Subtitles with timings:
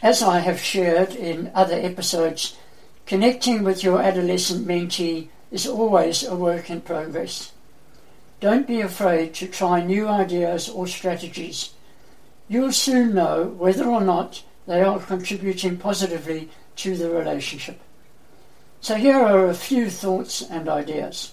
[0.00, 2.56] As I have shared in other episodes,
[3.04, 7.52] connecting with your adolescent mentee is always a work in progress.
[8.38, 11.70] Don't be afraid to try new ideas or strategies.
[12.46, 17.80] You'll soon know whether or not they are contributing positively to the relationship.
[18.80, 21.32] So here are a few thoughts and ideas.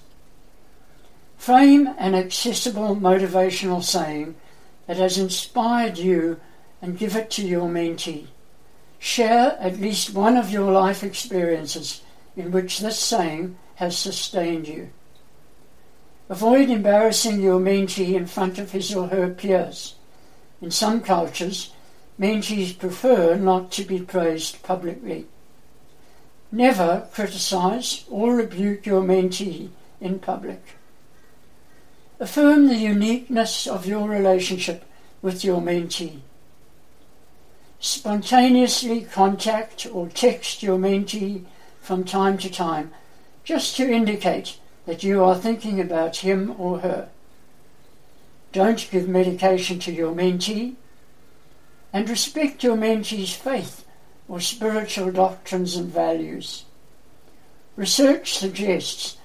[1.37, 4.33] Frame an accessible motivational saying
[4.87, 6.39] that has inspired you
[6.81, 8.25] and give it to your mentee.
[9.05, 12.01] Share at least one of your life experiences
[12.35, 14.89] in which this saying has sustained you.
[16.27, 19.93] Avoid embarrassing your mentee in front of his or her peers.
[20.59, 21.71] In some cultures,
[22.19, 25.27] mentees prefer not to be praised publicly.
[26.51, 29.69] Never criticize or rebuke your mentee
[30.01, 30.63] in public.
[32.19, 34.83] Affirm the uniqueness of your relationship
[35.21, 36.21] with your mentee.
[37.85, 41.45] Spontaneously contact or text your mentee
[41.79, 42.91] from time to time
[43.43, 47.09] just to indicate that you are thinking about him or her.
[48.51, 50.73] Don't give medication to your mentee
[51.93, 53.85] and respect your mentee's faith
[54.27, 56.65] or spiritual doctrines and values.
[57.75, 59.17] Research suggests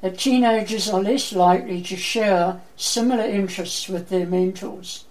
[0.00, 5.04] that teenagers are less likely to share similar interests with their mentors,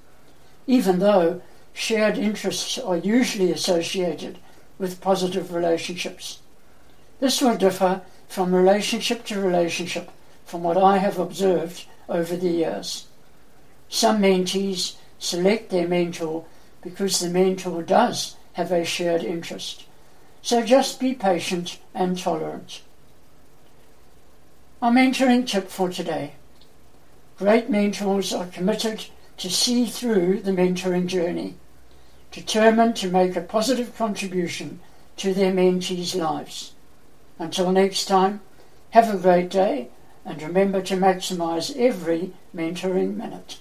[0.68, 1.42] even though
[1.80, 4.38] shared interests are usually associated
[4.78, 6.40] with positive relationships.
[7.22, 10.12] This will differ from relationship to relationship
[10.46, 13.08] from what I have observed over the years.
[13.88, 16.46] Some mentees select their mentor
[16.82, 19.86] because the mentor does have a shared interest.
[20.42, 22.82] So just be patient and tolerant.
[24.82, 26.34] Our mentoring tip for today.
[27.38, 29.06] Great mentors are committed
[29.38, 31.56] to see through the mentoring journey,
[32.32, 34.80] determined to make a positive contribution
[35.18, 36.74] to their mentees' lives.
[37.38, 38.42] Until next time,
[38.92, 39.90] have a great day
[40.26, 43.58] and remember to maximize every mentoring minute.